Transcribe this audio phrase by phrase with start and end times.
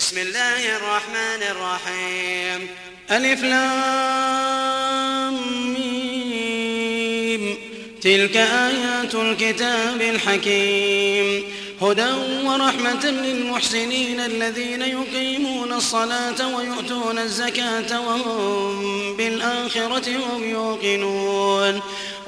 [0.00, 2.68] بسم الله الرحمن الرحيم.
[3.10, 5.36] ألف لام
[8.02, 11.44] تلك آيات الكتاب الحكيم.
[11.82, 12.12] هدى
[12.44, 21.82] ورحمة للمحسنين الذين يقيمون الصلاة ويؤتون الزكاة وهم بالآخرة هم يوقنون.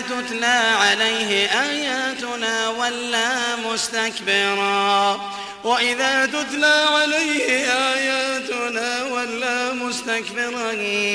[0.00, 5.20] تتلى عليه آياتنا ولى مستكبرا.
[5.64, 10.72] وإذا تتلى عليه آياتنا ولى مستكبرا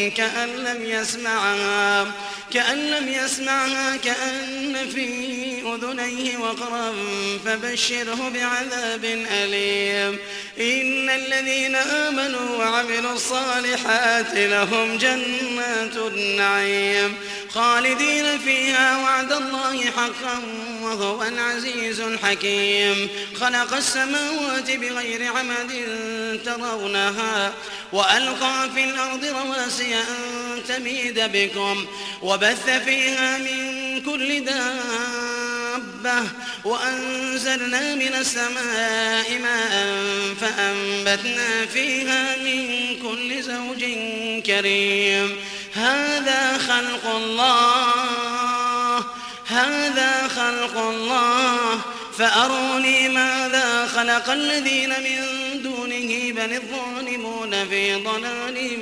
[0.10, 2.12] كأن لم يسمعها
[2.54, 5.06] كأن لم يسمعها كأن في
[5.76, 6.94] أذنيه وقرا
[7.46, 10.20] فبشره بعذاب أليم.
[10.60, 17.16] إن الذين آمنوا وعملوا الصالحات لهم جنات النعيم.
[17.56, 20.42] خالدين فيها وعد الله حقا
[20.82, 23.10] وهو العزيز الحكيم.
[23.36, 25.72] خلق السماوات بغير عمد
[26.46, 27.54] ترونها
[27.94, 31.86] وألقى في الأرض رواسي أن تميد بكم
[32.22, 36.24] وبث فيها من كل دابة
[36.66, 39.96] وأنزلنا من السماء ماء
[40.42, 43.86] فأنبتنا فيها من كل زوج
[44.46, 45.36] كريم.
[45.76, 49.04] هذا خلق الله
[49.48, 51.82] هذا خلق الله.
[52.18, 55.20] فأروني ماذا خلق الذين من
[55.62, 58.78] دونه بل الظالمون في ضلال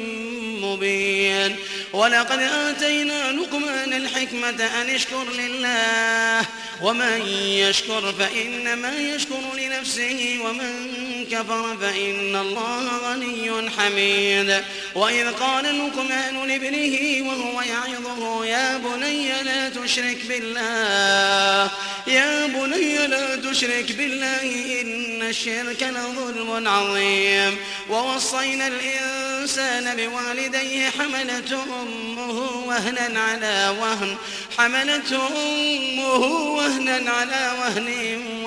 [0.61, 1.55] مبين.
[1.93, 6.45] ولقد آتينا لقمان الحكمة أن اشكر لله.
[6.81, 10.73] ومن يشكر فإنما يشكر لنفسه ومن
[11.31, 14.63] كفر فإن الله غني حميد.
[14.95, 21.71] وإذ قال لقمان لابنه وهو يعظه يا بني لا تشرك بالله.
[22.07, 27.57] يا بني لا تشرك بالله إن الشرك لظلم عظيم.
[27.89, 34.17] ووصينا الإنسان بوالديه حملته أمه وهنا على وهن
[34.57, 36.23] حملته أمه
[36.57, 38.32] وهنا على وهن.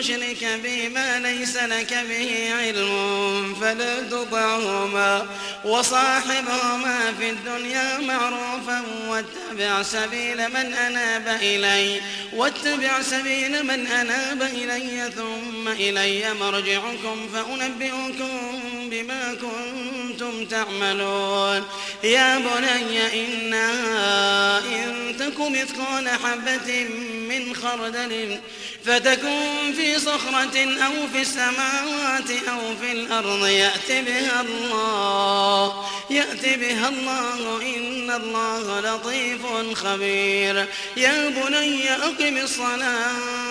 [0.00, 5.26] تشرك بما ليس لك به علم فلا تطعهما
[5.64, 12.00] وصاحبهما في الدنيا معروفا واتبع سبيل من أناب إلي
[12.32, 18.52] واتبع سبيل من أناب إلي ثم إلي مرجعكم فأنبئكم
[18.90, 21.64] بما كنتم تعملون
[22.04, 26.88] يا بني إنها إن تك مثقال حبة
[27.28, 28.40] من خردل
[28.84, 37.62] فتكون في صخرة أو في السماوات أو في الأرض يأت بها الله يأت بها الله
[37.76, 40.66] إن الله لطيف خبير.
[40.96, 43.49] يا بني أقم الصلاة.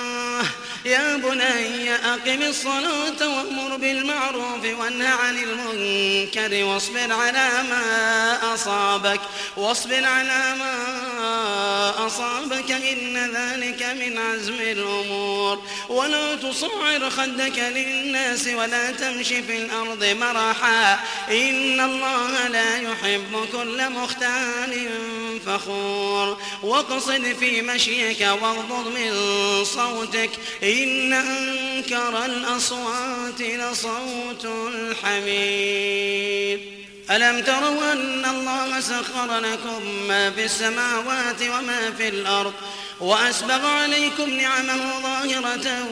[0.86, 9.22] يا بني أقم الصلاة وأمر بالمعروف وانه عن المنكر واصبر على ما أصابك
[9.58, 19.44] واصبر على ما أصابك إن ذلك من عزم الأمور ولا تصعر خدك للناس ولا تمشي
[19.44, 21.00] في الأرض مرحا
[21.32, 24.90] إن الله لا يحب كل مختال
[25.46, 29.14] فخور واقصد في مشيك واغضض من
[29.66, 30.30] صوتك
[30.70, 36.60] إن أنكر الأصوات لصوت الحميد.
[37.12, 42.54] ألم تروا أن الله سخر لكم ما في السماوات وما في الأرض
[43.00, 45.88] وأسبغ عليكم نعمه ظاهرة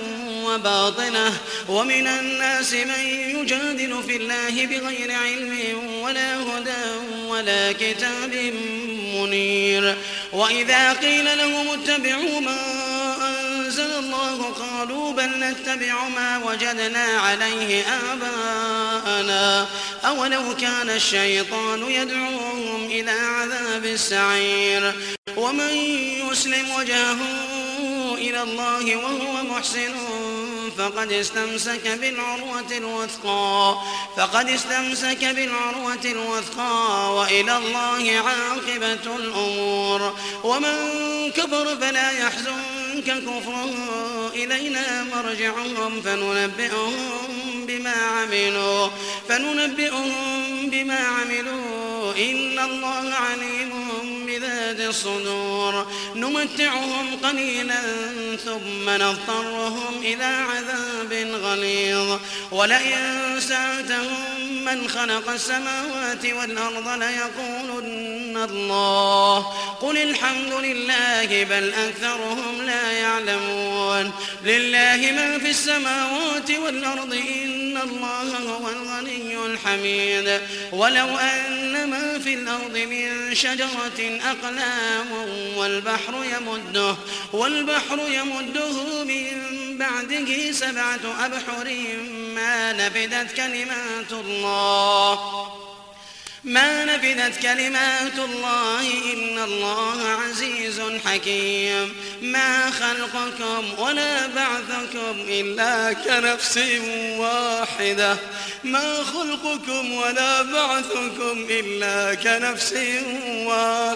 [0.45, 1.33] وباطنة
[1.69, 5.59] ومن الناس من يجادل في الله بغير علم
[6.01, 6.85] ولا هدى
[7.27, 8.53] ولا كتاب
[9.15, 9.97] منير.
[10.33, 12.87] وإذا قيل لهم اتبعوا ما
[14.59, 19.68] قالوا بل نتبع ما وجدنا عليه آباءنا.
[20.06, 24.94] أولو كان الشيطان يدعوهم إلى عذاب السعير.
[25.38, 25.74] ومن
[26.31, 27.18] يسلم وجهه
[28.13, 29.94] إلى الله وهو محسن
[30.78, 33.78] فقد استمسك بالعروة الوثقى
[34.18, 40.14] فقد استمسك بالعروة الوثقى وإلى الله عاقبة الأمور.
[40.44, 40.75] ومن
[41.31, 43.74] كفر فلا يحزنك كفره
[44.36, 46.96] إلينا مرجعهم فننبئهم
[47.68, 48.88] بما عملوا
[49.30, 50.12] فننبئهم
[50.70, 52.13] بما عملوا.
[52.18, 53.87] إن الله عليم
[54.68, 57.81] بذات الصدور نمتعهم قليلا
[58.46, 62.19] ثم نضطرهم إلى عذاب غليظ.
[62.52, 64.37] ولئن سألتهم
[64.68, 69.38] من خلق السماوات والأرض ليقولن الله.
[69.81, 74.12] قل الحمد لله بل أكثرهم لا يعلمون.
[74.44, 80.42] لله ما في السماوات والأرض إن الله هو الغني الحميد.
[80.72, 85.12] ولو أن ما في الأرض من شجرة أقلام
[85.58, 86.96] والبحر يمده
[87.34, 91.68] والبحر يمده من بعده سبعة أبحر
[92.36, 94.56] ما نفدت كلمات الله.
[96.44, 98.80] ما نفذت كلمات الله
[99.13, 101.95] إن الله عزيز حكيم.
[102.21, 106.59] ما خلقكم ولا بعثكم إلا كنفس
[107.18, 108.18] واحدة.
[108.63, 112.74] ما خلقكم ولا بعثكم إلا كنفس
[113.45, 113.87] واحدة.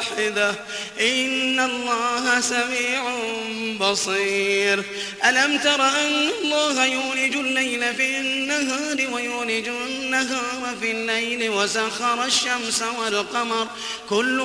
[0.99, 3.03] إن الله سميع
[3.79, 4.83] بصير.
[5.25, 13.67] ألم تر أن الله يولج الليل في النهار ويولج النهار في الليل وسخر الشمس والقمر؟
[14.09, 14.41] كل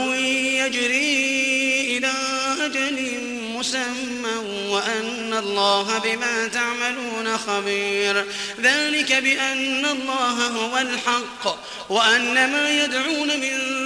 [0.61, 2.13] يجري إلى
[2.61, 3.21] أجل
[3.55, 4.37] مسمى
[4.69, 8.25] وأن الله بما تعملون خبير.
[8.61, 11.59] ذلك بأن الله هو الحق
[11.91, 13.86] وأن ما يدعون من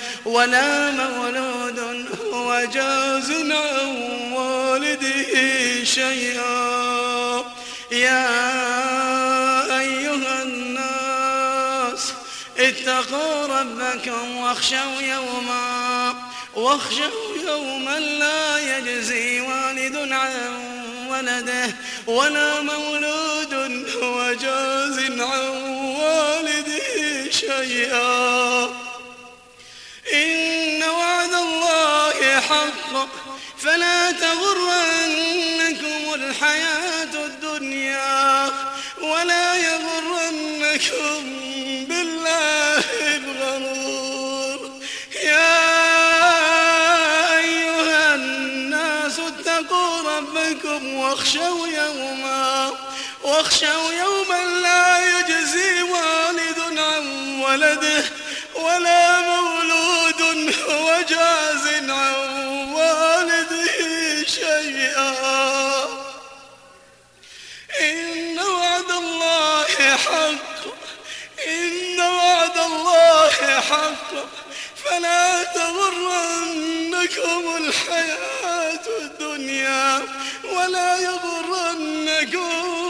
[0.25, 1.79] ولا مولود
[2.33, 7.43] هو جاز عن والده شيئا.
[7.91, 8.29] يا
[9.79, 12.13] أيها الناس
[12.57, 16.15] اتقوا ربكم واخشوا يوما
[16.55, 20.61] واخشوا يوما لا يجزي والد عن
[21.09, 21.75] ولده
[22.07, 23.53] ولا مولود
[24.03, 25.47] هو جاز عن
[25.99, 28.90] والده شيئا.
[32.51, 33.09] الله حق
[33.57, 38.51] فلا تغرنكم الحياة الدنيا
[39.01, 41.23] ولا يغرنكم
[41.89, 42.83] بالله
[43.15, 44.71] الغرور.
[45.23, 45.57] يا
[47.37, 52.71] أيها الناس اتقوا ربكم واخشوا يوما
[53.23, 58.03] واخشوا يوما لا يجزي والد عن ولده
[58.55, 59.50] ولا مولود
[61.01, 65.15] هو جاز عن والده شيئا.
[67.81, 70.61] إن وعد الله حق
[71.47, 74.11] إن وعد الله حق.
[74.85, 80.01] فلا تغرنكم الحياة الدنيا
[80.43, 82.80] ولا يغرنكم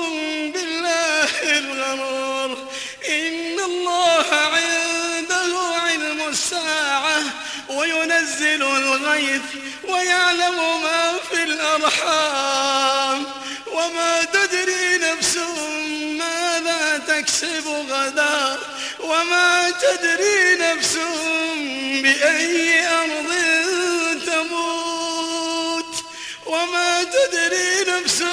[8.22, 9.42] وينزل الغيث
[9.84, 13.26] ويعلم ما في الأرحام
[13.74, 15.38] وما تدري نفس
[16.20, 18.58] ماذا تكسب غدا
[19.00, 20.98] وما تدري نفس
[22.04, 23.32] بأي أرض
[24.26, 25.96] تموت
[26.46, 28.24] وما تدري نفس